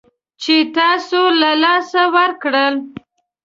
[0.41, 2.75] چې تاسو له لاسه ورکړل